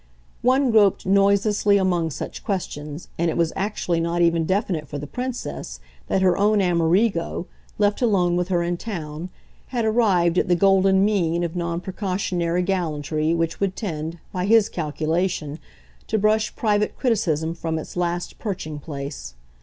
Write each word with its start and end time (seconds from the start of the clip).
One 0.41 0.71
groped 0.71 1.05
noiselessly 1.05 1.77
among 1.77 2.09
such 2.09 2.43
questions, 2.43 3.07
and 3.19 3.29
it 3.29 3.37
was 3.37 3.53
actually 3.55 3.99
not 3.99 4.19
even 4.23 4.45
definite 4.47 4.87
for 4.87 4.97
the 4.97 5.05
Princess 5.05 5.79
that 6.07 6.23
her 6.23 6.35
own 6.39 6.59
Amerigo, 6.59 7.45
left 7.77 8.01
alone 8.01 8.35
with 8.35 8.47
her 8.47 8.63
in 8.63 8.77
town, 8.77 9.29
had 9.67 9.85
arrived 9.85 10.39
at 10.39 10.47
the 10.47 10.55
golden 10.55 11.05
mean 11.05 11.43
of 11.43 11.55
non 11.55 11.81
precautionary 11.81 12.63
gallantry 12.63 13.35
which 13.35 13.59
would 13.59 13.75
tend, 13.75 14.17
by 14.33 14.45
his 14.45 14.69
calculation, 14.69 15.59
to 16.07 16.17
brush 16.17 16.55
private 16.55 16.97
criticism 16.97 17.53
from 17.53 17.77
its 17.77 17.95
last 17.95 18.39
perching 18.39 18.79
place. 18.79 19.35